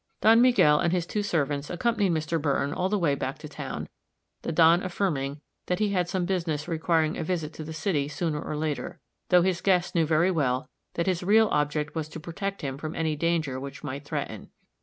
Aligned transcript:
Don 0.19 0.41
Miguel 0.41 0.79
and 0.79 0.91
two 0.91 0.97
of 0.97 1.11
his 1.13 1.29
servants 1.29 1.69
accompanied 1.69 2.11
Mr. 2.13 2.41
Burton 2.41 2.73
all 2.73 2.89
the 2.89 2.97
way 2.97 3.13
back 3.13 3.37
to 3.37 3.47
town; 3.47 3.87
the 4.41 4.51
Don 4.51 4.81
affirming 4.81 5.41
that 5.67 5.77
he 5.77 5.89
had 5.89 6.09
some 6.09 6.25
business 6.25 6.67
requiring 6.67 7.19
a 7.19 7.23
visit 7.23 7.53
to 7.53 7.63
the 7.63 7.71
city 7.71 8.07
sooner 8.07 8.41
or 8.41 8.57
later; 8.57 8.99
though 9.29 9.43
his 9.43 9.61
guest 9.61 9.93
knew 9.93 10.07
very 10.07 10.31
well 10.31 10.67
that 10.95 11.05
his 11.05 11.21
real 11.21 11.49
object 11.49 11.93
was 11.93 12.09
to 12.09 12.19
protect 12.19 12.63
him 12.63 12.79
from 12.79 12.95
any 12.95 13.15
danger 13.15 13.59
which 13.59 13.83
might 13.83 14.03
threaten. 14.03 14.49